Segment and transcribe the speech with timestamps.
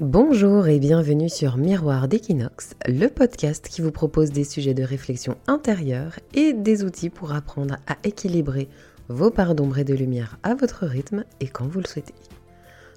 [0.00, 5.36] Bonjour et bienvenue sur Miroir d'Equinox, le podcast qui vous propose des sujets de réflexion
[5.46, 8.70] intérieure et des outils pour apprendre à équilibrer
[9.08, 12.14] vos parts d'ombre et de lumière à votre rythme et quand vous le souhaitez.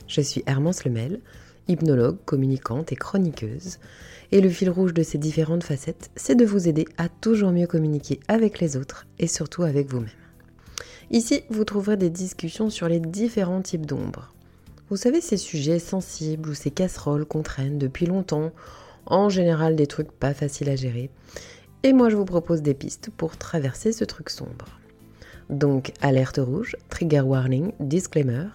[0.08, 1.20] Je suis Hermance Lemel,
[1.68, 3.80] hypnologue, communicante et chroniqueuse,
[4.32, 7.68] et le fil rouge de ces différentes facettes, c'est de vous aider à toujours mieux
[7.68, 10.08] communiquer avec les autres et surtout avec vous-même.
[11.12, 14.34] Ici, vous trouverez des discussions sur les différents types d'ombre
[14.94, 18.52] vous savez, ces sujets sensibles ou ces casseroles qu'on traîne depuis longtemps,
[19.08, 21.10] en général des trucs pas faciles à gérer.
[21.82, 24.68] Et moi, je vous propose des pistes pour traverser ce truc sombre.
[25.50, 28.50] Donc, alerte rouge, trigger warning, disclaimer.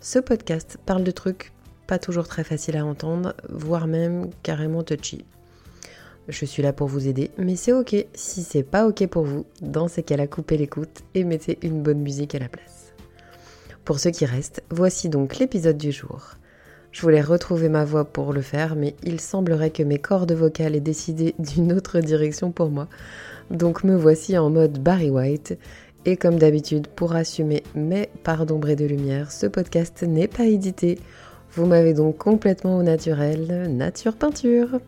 [0.00, 1.52] Ce podcast parle de trucs
[1.86, 5.26] pas toujours très faciles à entendre, voire même carrément touchy.
[6.26, 8.06] Je suis là pour vous aider, mais c'est ok.
[8.14, 12.00] Si c'est pas ok pour vous, dans ces cas-là, coupez l'écoute et mettez une bonne
[12.00, 12.91] musique à la place.
[13.84, 16.36] Pour ceux qui restent, voici donc l'épisode du jour.
[16.92, 20.76] Je voulais retrouver ma voix pour le faire, mais il semblerait que mes cordes vocales
[20.76, 22.86] aient décidé d'une autre direction pour moi.
[23.50, 25.58] Donc me voici en mode Barry White.
[26.04, 30.46] Et comme d'habitude, pour assumer mes parts d'ombre et de lumière, ce podcast n'est pas
[30.46, 30.98] édité.
[31.52, 34.80] Vous m'avez donc complètement au naturel, nature peinture.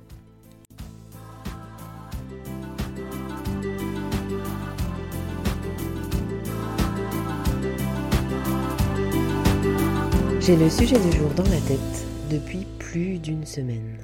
[10.47, 13.97] J'ai le sujet du jour dans la tête depuis plus d'une semaine.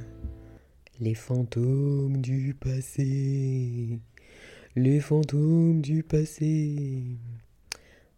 [0.98, 3.98] Les fantômes du passé.
[4.74, 7.02] Les fantômes du passé.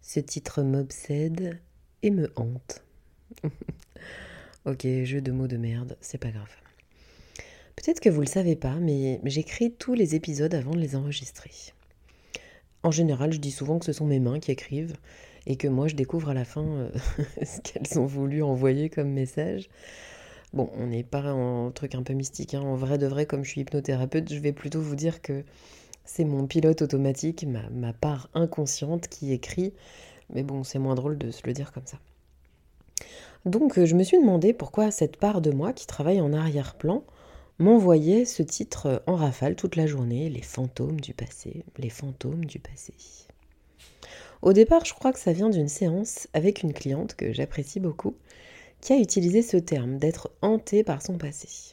[0.02, 1.58] Ce titre m'obsède
[2.04, 2.84] et me hante.
[4.66, 6.54] ok, jeu de mots de merde, c'est pas grave.
[7.74, 11.50] Peut-être que vous le savez pas, mais j'écris tous les épisodes avant de les enregistrer.
[12.82, 14.96] En général, je dis souvent que ce sont mes mains qui écrivent,
[15.46, 16.90] et que moi je découvre à la fin euh,
[17.42, 19.68] ce qu'elles ont voulu envoyer comme message.
[20.52, 22.60] Bon, on n'est pas en truc un peu mystique, hein.
[22.60, 25.44] en vrai de vrai, comme je suis hypnothérapeute, je vais plutôt vous dire que
[26.04, 29.72] c'est mon pilote automatique, ma, ma part inconsciente qui écrit,
[30.32, 31.98] mais bon, c'est moins drôle de se le dire comme ça.
[33.46, 37.02] Donc euh, je me suis demandé pourquoi cette part de moi qui travaille en arrière-plan
[37.62, 42.58] m'envoyait ce titre en rafale toute la journée, les fantômes du passé, les fantômes du
[42.58, 42.92] passé.
[44.42, 48.16] Au départ, je crois que ça vient d'une séance avec une cliente que j'apprécie beaucoup,
[48.80, 51.72] qui a utilisé ce terme, d'être hantée par son passé.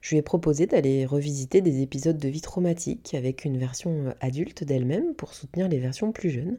[0.00, 4.64] Je lui ai proposé d'aller revisiter des épisodes de vie traumatique avec une version adulte
[4.64, 6.58] d'elle-même pour soutenir les versions plus jeunes.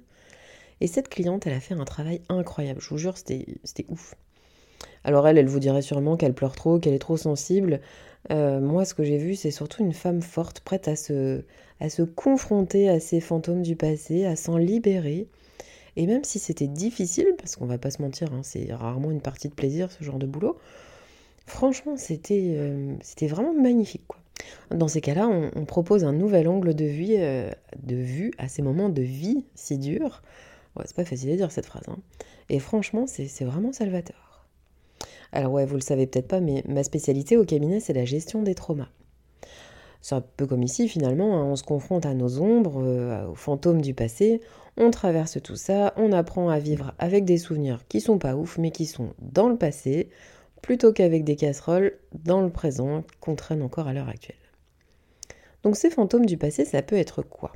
[0.79, 4.15] Et cette cliente, elle a fait un travail incroyable, je vous jure, c'était ouf.
[5.03, 7.81] Alors elle, elle vous dirait sûrement qu'elle pleure trop, qu'elle est trop sensible.
[8.29, 11.43] Euh, moi, ce que j'ai vu, c'est surtout une femme forte, prête à se,
[11.79, 15.27] à se confronter à ces fantômes du passé, à s'en libérer.
[15.95, 19.21] Et même si c'était difficile, parce qu'on va pas se mentir, hein, c'est rarement une
[19.21, 20.57] partie de plaisir ce genre de boulot,
[21.45, 24.03] franchement c'était euh, vraiment magnifique.
[24.07, 24.19] Quoi.
[24.69, 27.51] Dans ces cas-là, on, propose un nouvel angle de vue, euh,
[27.83, 30.21] de vue à ces moments de vie si durs.
[30.75, 31.83] Ouais, c'est pas facile à dire cette phrase.
[31.87, 31.97] Hein.
[32.49, 34.30] Et franchement, c'est vraiment salvateur.
[35.31, 38.41] Alors ouais, vous le savez peut-être pas, mais ma spécialité au cabinet, c'est la gestion
[38.43, 38.89] des traumas.
[40.01, 41.45] C'est un peu comme ici finalement, hein.
[41.45, 44.41] on se confronte à nos ombres, euh, aux fantômes du passé,
[44.77, 48.57] on traverse tout ça, on apprend à vivre avec des souvenirs qui sont pas ouf
[48.57, 50.09] mais qui sont dans le passé,
[50.63, 54.35] plutôt qu'avec des casseroles dans le présent qu'on traîne encore à l'heure actuelle.
[55.63, 57.53] Donc ces fantômes du passé, ça peut être quoi?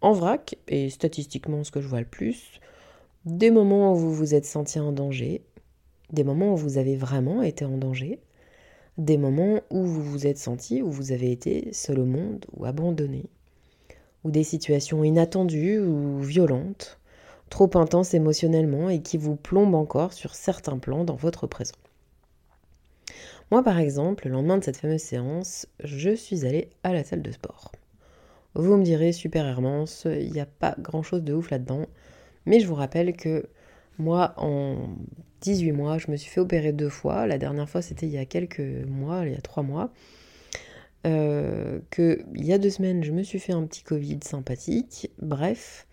[0.00, 2.60] En vrac, et statistiquement ce que je vois le plus,
[3.26, 5.42] des moments où vous vous êtes senti en danger,
[6.14, 8.20] des moments où vous avez vraiment été en danger,
[8.96, 12.64] des moments où vous vous êtes senti, où vous avez été seul au monde ou
[12.64, 13.24] abandonné,
[14.22, 16.98] ou des situations inattendues ou violentes,
[17.50, 21.74] trop intenses émotionnellement et qui vous plombent encore sur certains plans dans votre présent.
[23.50, 27.22] Moi par exemple, le lendemain de cette fameuse séance, je suis allée à la salle
[27.22, 27.72] de sport.
[28.54, 31.86] Vous me direz, super Hermance, il n'y a pas grand chose de ouf là-dedans,
[32.46, 33.48] mais je vous rappelle que
[33.98, 34.76] moi, en
[35.44, 37.26] 18 mois, je me suis fait opérer deux fois.
[37.26, 39.92] La dernière fois, c'était il y a quelques mois, il y a trois mois.
[41.06, 45.10] Euh, que il y a deux semaines, je me suis fait un petit Covid sympathique.
[45.20, 45.86] Bref,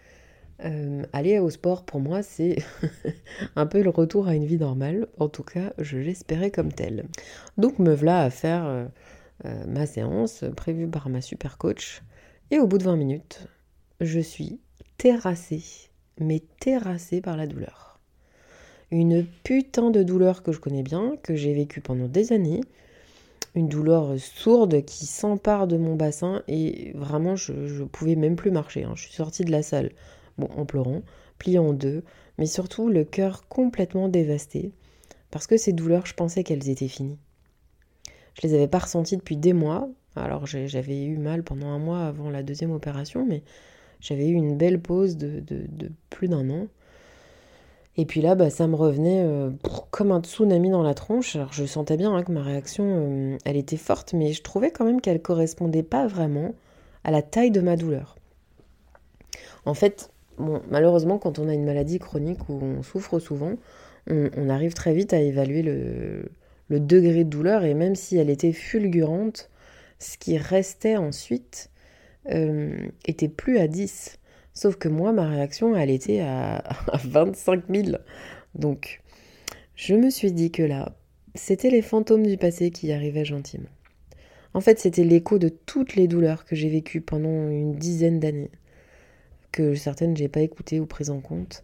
[0.64, 2.64] euh, aller au sport pour moi, c'est
[3.58, 5.08] un peu le retour à une vie normale.
[5.20, 7.08] En tout cas, je l'espérais comme tel.
[7.58, 12.04] Donc me voilà à faire euh, ma séance prévue par ma super coach.
[12.52, 13.48] Et au bout de 20 minutes,
[14.00, 14.62] je suis
[14.98, 15.64] terrassée,
[16.22, 17.91] mais terrassée par la douleur
[18.92, 22.62] une putain de douleur que je connais bien, que j'ai vécue pendant des années,
[23.56, 28.52] une douleur sourde qui s'empare de mon bassin et vraiment je, ne pouvais même plus
[28.52, 28.84] marcher.
[28.84, 28.94] Hein.
[28.96, 29.92] Je suis sortie de la salle,
[30.38, 31.02] bon en pleurant,
[31.38, 32.04] pliée en deux,
[32.38, 34.72] mais surtout le cœur complètement dévasté
[35.32, 37.20] Parce que ces douleurs, je pensais qu'elles étaient finies.
[38.36, 39.90] Je les avais pas ressenties depuis des mois.
[40.16, 43.44] Alors j'avais eu mal pendant un mois avant la deuxième opération, mais
[44.00, 45.44] j'avais eu une belle pause de,
[46.10, 46.68] plus d'un an.
[47.98, 49.50] Et puis là, bah, ça me revenait euh,
[49.92, 51.36] comme un tsunami dans la tronche.
[51.36, 54.72] Alors je sentais bien hein, que ma réaction, euh, elle était forte, mais je trouvais
[54.72, 56.54] quand même qu'elle correspondait pas vraiment
[57.04, 58.16] à la taille de ma douleur.
[59.66, 60.10] En fait,
[60.70, 63.54] malheureusement, quand on a une maladie chronique où on souffre souvent,
[64.10, 66.32] on, arrive très vite à évaluer le,
[66.70, 69.50] degré de douleur et même si elle était fulgurante,
[70.00, 71.70] ce qui restait ensuite
[72.32, 74.18] euh, était plus à 10.
[74.62, 76.58] Sauf que moi, ma réaction, elle était à,
[76.94, 77.98] à 25 000.
[78.54, 79.02] Donc,
[79.74, 80.96] je me suis dit que là,
[81.34, 83.72] c'était les fantômes du passé qui arrivaient gentiment.
[84.54, 88.52] En fait, c'était l'écho de toutes les douleurs que j'ai vécues pendant une dizaine d'années,
[89.52, 91.64] que certaines j'ai pas écoutées ou prises en compte,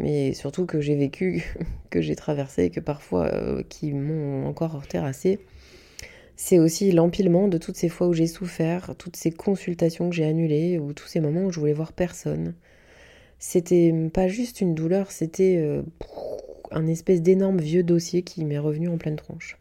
[0.00, 1.54] mais surtout que j'ai vécu,
[1.90, 5.38] que j'ai traversé, que parfois euh, qui m'ont encore terrassé.
[6.36, 10.24] C'est aussi l'empilement de toutes ces fois où j'ai souffert, toutes ces consultations que j'ai
[10.24, 12.54] annulées, ou tous ces moments où je voulais voir personne.
[13.38, 15.82] C'était pas juste une douleur, c'était euh,
[16.70, 19.58] un espèce d'énorme vieux dossier qui m'est revenu en pleine tronche.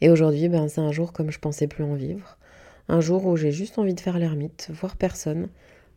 [0.00, 2.38] Et aujourd'hui, ben, c'est un jour comme je pensais plus en vivre.
[2.88, 5.48] Un jour où j'ai juste envie de faire l'ermite, voir personne,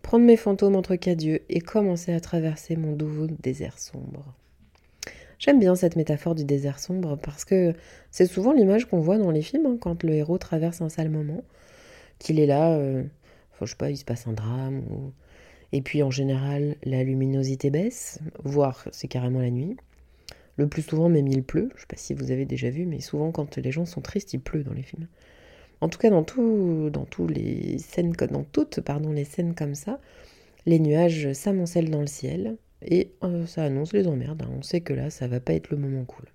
[0.04, 4.34] prendre mes fantômes entre quatre yeux et commencer à traverser mon nouveau désert sombre.
[5.39, 7.74] J'aime bien cette métaphore du désert sombre parce que
[8.10, 11.10] c'est souvent l'image qu'on voit dans les films hein, quand le héros traverse un sale
[11.10, 11.44] moment,
[12.18, 13.04] qu'il est là, euh,
[13.62, 14.84] il se passe un drame,
[15.72, 19.78] et puis en général la luminosité baisse, voire c'est carrément la nuit.
[20.57, 23.00] Le plus souvent même il pleut, je sais pas si vous avez déjà vu, mais
[23.00, 25.07] souvent quand les gens sont tristes, il pleut dans les films.
[25.81, 28.80] En tout cas, dans, tous les scènes, dans toutes
[29.13, 30.00] les scènes comme ça,
[30.66, 34.44] les nuages s'amoncellent dans le ciel et euh, ça annonce les emmerdes.
[34.44, 34.51] Hein.
[34.57, 36.25] On sait que là, ça va pas être le moment cool.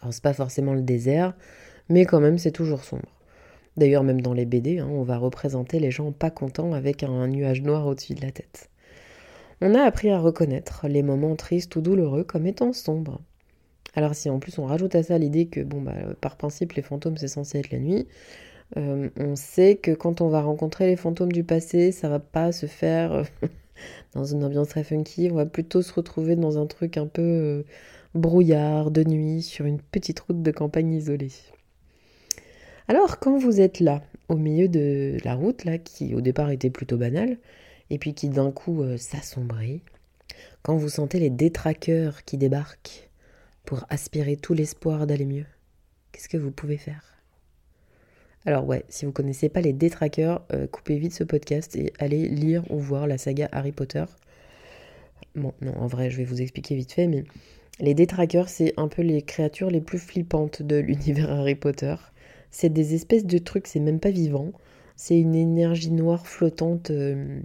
[0.00, 1.34] Alors, c'est pas forcément le désert,
[1.88, 3.08] mais quand même, c'est toujours sombre.
[3.76, 7.28] D'ailleurs, même dans les BD, hein, on va représenter les gens pas contents avec un
[7.28, 8.68] nuage noir au-dessus de la tête.
[9.60, 13.20] On a appris à reconnaître les moments tristes ou douloureux comme étant sombres.
[13.94, 16.82] Alors si en plus on rajoute à ça l'idée que, bon, bah, par principe, les
[16.82, 18.08] fantômes, c'est censé être la nuit,
[18.76, 22.52] euh, on sait que quand on va rencontrer les fantômes du passé, ça va pas
[22.52, 23.24] se faire euh,
[24.14, 25.28] dans une ambiance très funky.
[25.30, 27.62] On va plutôt se retrouver dans un truc un peu euh,
[28.14, 31.32] brouillard de nuit sur une petite route de campagne isolée.
[32.88, 36.70] Alors quand vous êtes là, au milieu de la route là, qui au départ était
[36.70, 37.38] plutôt banale,
[37.90, 39.82] et puis qui d'un coup s'assombrit,
[40.62, 43.10] quand vous sentez les détraqueurs qui débarquent
[43.64, 45.46] pour aspirer tout l'espoir d'aller mieux,
[46.10, 47.11] qu'est-ce que vous pouvez faire?
[48.44, 52.28] Alors ouais, si vous connaissez pas les détraqueurs, euh, coupez vite ce podcast et allez
[52.28, 54.04] lire ou voir la saga Harry Potter.
[55.36, 57.24] Bon, non, en vrai, je vais vous expliquer vite fait, mais
[57.80, 61.94] les détraqueurs, c'est un peu les créatures les plus flippantes de l'univers Harry Potter.
[62.50, 64.52] C'est des espèces de trucs, c'est même pas vivant.
[64.96, 66.90] C'est une énergie noire flottante.
[66.90, 67.40] Euh,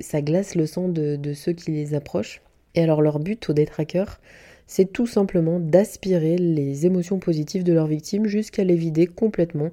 [0.00, 2.40] ça glace le sang de, ceux qui les approchent.
[2.74, 4.20] Et alors leur but aux détraqueurs,
[4.66, 9.70] c'est tout simplement d'aspirer les émotions positives de leurs victimes jusqu'à les vider complètement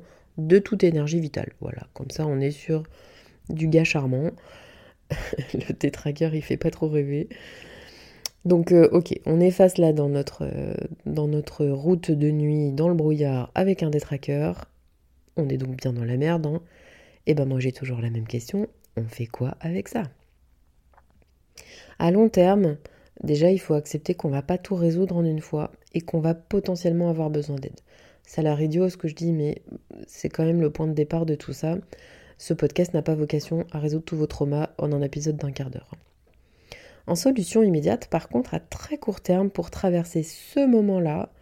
[0.48, 1.52] de toute énergie vitale.
[1.62, 2.84] Voilà, comme ça on est sur
[3.50, 4.32] du gars charmant.
[5.54, 7.30] le tétraqueur il fait pas trop rêver.
[8.46, 10.74] Donc euh, ok, on est face là dans notre, euh,
[11.06, 14.66] dans notre route de nuit, dans le brouillard, avec un détraqueur.
[15.38, 16.48] On est donc bien dans la merde.
[16.48, 16.62] Hein.
[17.28, 20.04] Et eh ben moi j'ai toujours la même question, on fait quoi avec ça?
[22.00, 22.78] À long terme,
[23.24, 26.34] déjà il faut accepter qu'on va pas tout résoudre en une fois et qu'on va
[26.34, 27.80] potentiellement avoir besoin d'aide.
[28.32, 29.62] Ça a l'air idiot ce que je dis, mais
[30.08, 31.78] c'est quand même le point de départ de tout ça.
[32.38, 35.70] Ce podcast n'a pas vocation à résoudre tous vos traumas en un épisode d'un quart
[35.70, 35.92] d'heure.
[37.08, 41.34] En solution immédiate, par contre, à très court terme, pour traverser ce moment-là,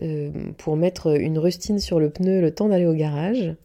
[0.00, 3.56] euh, pour mettre une rustine sur le pneu le temps d'aller au garage,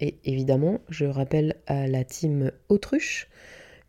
[0.00, 3.28] et évidemment, je rappelle à la team autruche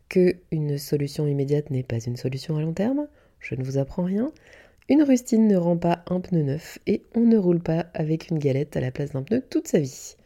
[0.08, 3.06] que une solution immédiate n'est pas une solution à long terme.
[3.38, 4.32] Je ne vous apprends rien.
[4.90, 8.40] Une rustine ne rend pas un pneu neuf et on ne roule pas avec une
[8.40, 10.16] galette à la place d'un pneu toute sa vie.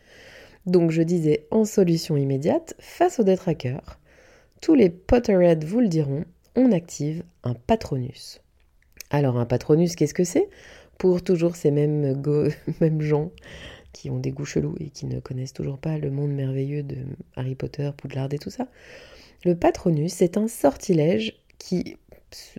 [0.65, 4.01] Donc je disais en solution immédiate, face au détraqueur,
[4.63, 6.25] tous les Potterheads vous le diront,
[6.57, 8.41] on active un patronus.
[9.11, 10.49] Alors un patronus, qu'est-ce que c'est?
[10.97, 12.23] Pour toujours ces mêmes,
[12.81, 13.33] mêmes gens
[13.93, 16.97] qui ont des goûts chelous et qui ne connaissent toujours pas le monde merveilleux de
[17.37, 18.67] Harry Potter, Poudlard et tout ça.
[19.45, 21.99] Le patronus, c'est un sortilège qui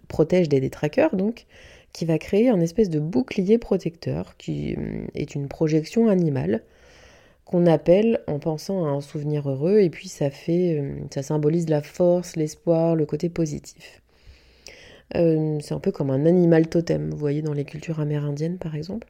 [0.07, 1.47] protège des détraqueurs, donc,
[1.95, 6.61] qui va créer un espèce de bouclier protecteur qui hum, est une projection animale
[7.45, 11.69] qu'on appelle en pensant à un souvenir heureux et puis ça fait hum, ça symbolise
[11.69, 14.01] la force, l'espoir, le côté positif.
[15.15, 18.75] Euh, c'est un peu comme un animal totem, vous voyez, dans les cultures amérindiennes par
[18.75, 19.07] exemple.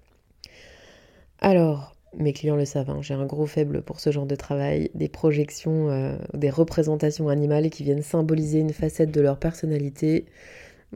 [1.39, 4.92] Alors, mes clients le savent, hein, j'ai un gros faible pour ce genre de travail,
[4.94, 10.25] des projections, euh, des représentations animales qui viennent symboliser une facette de leur personnalité.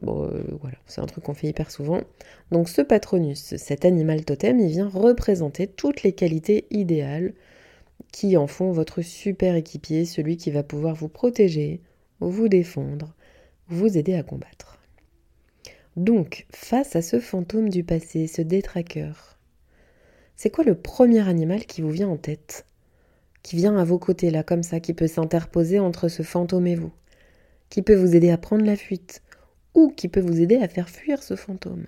[0.02, 2.02] Bon, euh, voilà, c'est un truc qu'on fait hyper souvent.
[2.52, 7.34] Donc ce patronus, cet animal totem, il vient représenter toutes les qualités idéales
[8.12, 11.82] qui en font votre super équipier, celui qui va pouvoir vous protéger,
[12.20, 13.14] vous défendre,
[13.68, 14.80] vous aider à combattre.
[15.96, 19.38] Donc, face à ce fantôme du passé, ce détraqueur,
[20.36, 22.66] c'est quoi le premier animal qui vous vient en tête
[23.44, 26.76] Qui vient à vos côtés là comme ça, qui peut s'interposer entre ce fantôme et
[26.76, 26.94] vous
[27.70, 29.22] Qui peut vous aider à prendre la fuite
[29.74, 31.86] Ou qui peut vous aider à faire fuir ce fantôme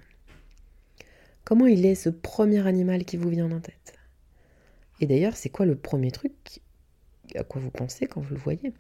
[1.43, 3.93] Comment il est ce premier animal qui vous vient en tête?
[4.99, 6.61] Et d'ailleurs, c'est quoi le premier truc
[7.35, 8.73] à quoi vous pensez quand vous le voyez?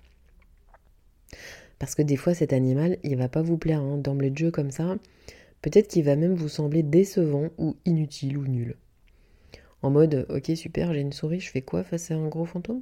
[1.79, 4.51] Parce que des fois, cet animal, il va pas vous plaire hein, d'emblée de jeu
[4.51, 4.97] comme ça.
[5.61, 8.75] Peut-être qu'il va même vous sembler décevant ou inutile ou nul.
[9.81, 12.81] En mode, ok, super, j'ai une souris, je fais quoi face à un gros fantôme?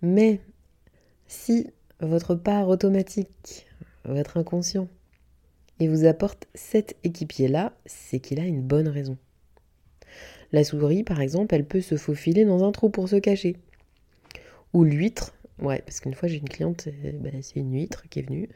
[0.00, 0.40] Mais
[1.26, 3.66] si votre part automatique,
[4.12, 4.88] votre inconscient,
[5.80, 9.16] il vous apporte cet équipier-là, c'est qu'il a une bonne raison.
[10.50, 13.56] La souris, par exemple, elle peut se faufiler dans un trou pour se cacher.
[14.72, 18.22] Ou l'huître, ouais, parce qu'une fois j'ai une cliente, ben, c'est une huître qui est
[18.22, 18.48] venue.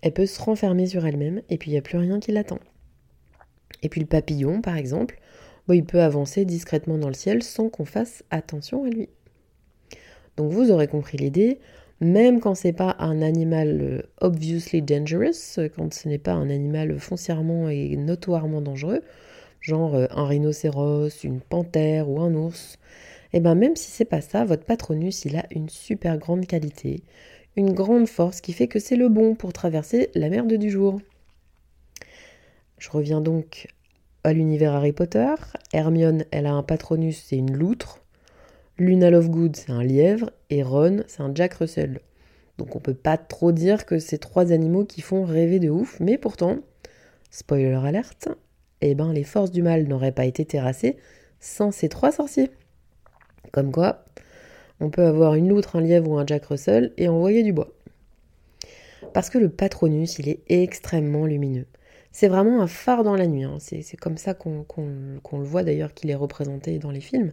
[0.00, 2.60] Elle peut se renfermer sur elle-même et puis il n'y a plus rien qui l'attend.
[3.82, 5.18] Et puis le papillon, par exemple,
[5.74, 9.08] il peut avancer discrètement dans le ciel sans qu'on fasse attention à lui.
[10.36, 11.60] Donc vous aurez compris l'idée,
[12.00, 16.98] même quand c'est pas un animal euh, obviously dangerous, quand ce n'est pas un animal
[16.98, 19.02] foncièrement et notoirement dangereux,
[19.60, 22.78] genre euh, un rhinocéros, une panthère ou un ours,
[23.32, 26.46] et eh ben même si c'est pas ça, votre patronus il a une super grande
[26.46, 27.02] qualité,
[27.56, 31.00] une grande force qui fait que c'est le bon pour traverser la merde du jour.
[32.78, 33.66] Je reviens donc
[34.24, 35.34] à l'univers Harry Potter.
[35.72, 38.00] Hermione, elle a un patronus, c'est une loutre.
[38.78, 40.30] Luna Lovegood, c'est un lièvre.
[40.50, 42.00] Et Ron, c'est un Jack Russell.
[42.58, 45.98] Donc on peut pas trop dire que c'est trois animaux qui font rêver de ouf,
[46.00, 46.58] mais pourtant,
[47.30, 48.28] spoiler alerte,
[48.80, 50.96] eh ben les forces du mal n'auraient pas été terrassées
[51.40, 52.50] sans ces trois sorciers.
[53.52, 54.04] Comme quoi,
[54.80, 57.72] on peut avoir une loutre, un lièvre ou un Jack Russell et envoyer du bois.
[59.12, 61.66] Parce que le patronus, il est extrêmement lumineux.
[62.12, 63.44] C'est vraiment un phare dans la nuit.
[63.44, 63.58] Hein.
[63.60, 67.32] C'est comme ça qu'on le voit d'ailleurs qu'il est représenté dans les films.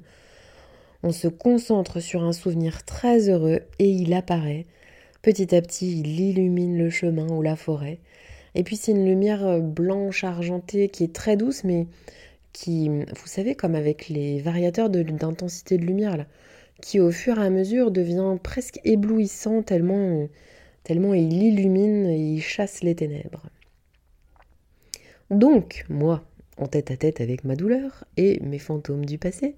[1.07, 4.65] On se concentre sur un souvenir très heureux et il apparaît.
[5.21, 7.99] Petit à petit, il illumine le chemin ou la forêt.
[8.55, 11.85] Et puis c'est une lumière euh, blanche argentée qui est très douce, mais
[12.53, 16.25] qui, vous savez, comme avec les variateurs d'intensité de, lumière,
[16.81, 20.27] qui au fur et à mesure devient presque éblouissant tellement,
[20.83, 23.43] tellement il illumine et il chasse les ténèbres.
[25.29, 26.23] Donc, moi,
[26.57, 29.53] en tête à tête avec ma douleur et mes fantômes du passé,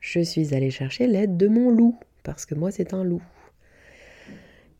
[0.00, 3.22] je suis allée chercher l'aide de mon loup, parce que moi c'est un loup.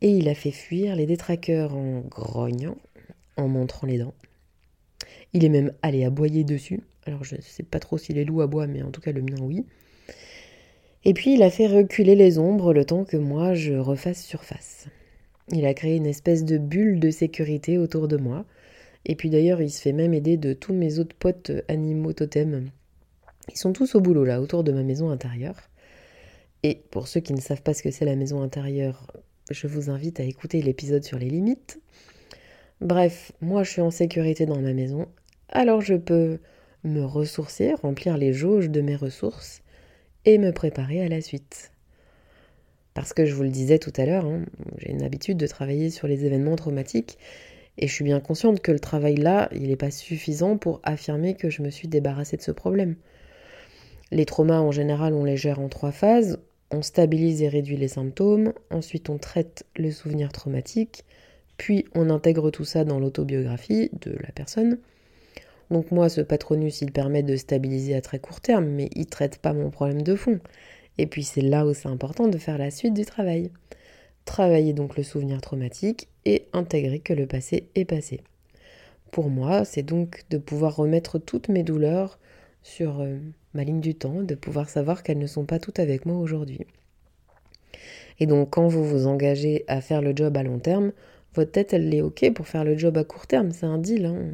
[0.01, 2.77] Et il a fait fuir les détraqueurs en grognant,
[3.37, 4.15] en montrant les dents.
[5.33, 6.81] Il est même allé aboyer dessus.
[7.05, 9.21] Alors je ne sais pas trop si les loups aboient, mais en tout cas le
[9.21, 9.65] mien oui.
[11.05, 14.87] Et puis il a fait reculer les ombres le temps que moi je refasse surface.
[15.51, 18.45] Il a créé une espèce de bulle de sécurité autour de moi,
[19.05, 22.69] et puis d'ailleurs, il se fait même aider de tous mes autres potes animaux totems.
[23.49, 25.69] Ils sont tous au boulot là, autour de ma maison intérieure.
[26.63, 29.07] Et pour ceux qui ne savent pas ce que c'est la maison intérieure,
[29.49, 31.79] je vous invite à écouter l'épisode sur les limites.
[32.81, 35.07] Bref, moi je suis en sécurité dans ma maison,
[35.49, 36.39] alors je peux
[36.83, 39.61] me ressourcer, remplir les jauges de mes ressources
[40.25, 41.71] et me préparer à la suite.
[42.93, 44.45] Parce que je vous le disais tout à l'heure, hein,
[44.77, 47.17] j'ai une habitude de travailler sur les événements traumatiques
[47.77, 51.35] et je suis bien consciente que le travail là, il n'est pas suffisant pour affirmer
[51.35, 52.95] que je me suis débarrassée de ce problème.
[54.11, 56.39] Les traumas en général, on les gère en trois phases.
[56.69, 61.03] On stabilise et réduit les symptômes, ensuite on traite le souvenir traumatique,
[61.57, 64.77] puis on intègre tout ça dans l'autobiographie de la personne.
[65.69, 69.37] Donc moi, ce patronus, il permet de stabiliser à très court terme, mais il traite
[69.37, 70.39] pas mon problème de fond.
[70.97, 73.51] Et puis c'est là où c'est important de faire la suite du travail.
[74.25, 78.21] Travailler donc le souvenir traumatique et intégrer que le passé est passé.
[79.11, 82.17] Pour moi, c'est donc de pouvoir remettre toutes mes douleurs
[82.63, 83.17] sur euh,
[83.53, 86.65] ma ligne du temps, de pouvoir savoir qu'elles ne sont pas toutes avec moi aujourd'hui.
[88.19, 90.91] Et donc quand vous vous engagez à faire le job à long terme,
[91.33, 94.05] votre tête, elle est OK pour faire le job à court terme, c'est un deal.
[94.05, 94.31] Hein.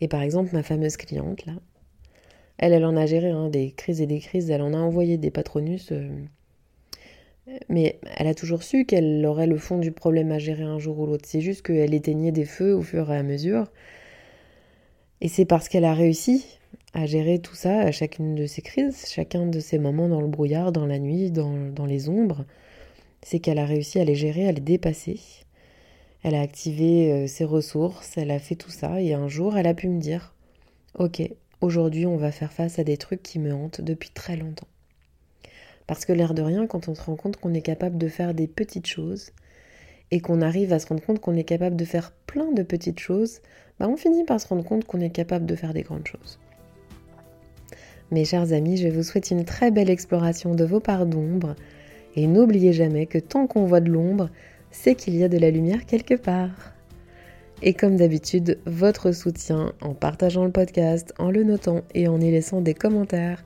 [0.00, 1.54] Et par exemple, ma fameuse cliente, là,
[2.58, 5.16] elle, elle en a géré hein, des crises et des crises, elle en a envoyé
[5.16, 5.92] des patronus.
[5.92, 6.08] Euh,
[7.68, 10.98] Mais elle a toujours su qu'elle aurait le fond du problème à gérer un jour
[11.00, 11.24] ou l'autre.
[11.26, 13.66] C'est juste qu'elle éteignait des feux au fur et à mesure.
[15.20, 16.59] Et c'est parce qu'elle a réussi
[16.94, 20.26] à gérer tout ça à chacune de ses crises, chacun de ces moments dans le
[20.26, 22.44] brouillard, dans la nuit, dans, dans les ombres,
[23.22, 25.20] c'est qu'elle a réussi à les gérer, à les dépasser.
[26.22, 29.66] Elle a activé euh, ses ressources, elle a fait tout ça, et un jour, elle
[29.66, 30.34] a pu me dire,
[30.98, 31.22] ok,
[31.60, 34.68] aujourd'hui, on va faire face à des trucs qui me hantent depuis très longtemps.
[35.86, 38.34] Parce que l'air de rien, quand on se rend compte qu'on est capable de faire
[38.34, 39.32] des petites choses,
[40.10, 42.98] et qu'on arrive à se rendre compte qu'on est capable de faire plein de petites
[42.98, 43.40] choses,
[43.78, 46.38] bah on finit par se rendre compte qu'on est capable de faire des grandes choses.
[48.10, 51.54] Mes chers amis, je vous souhaite une très belle exploration de vos parts d'ombre
[52.16, 54.30] et n'oubliez jamais que tant qu'on voit de l'ombre,
[54.72, 56.72] c'est qu'il y a de la lumière quelque part.
[57.62, 62.32] Et comme d'habitude, votre soutien en partageant le podcast, en le notant et en y
[62.32, 63.44] laissant des commentaires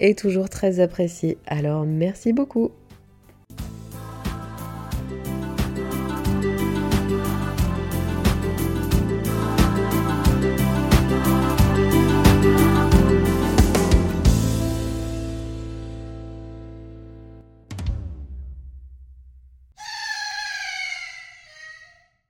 [0.00, 1.38] est toujours très apprécié.
[1.46, 2.72] Alors merci beaucoup.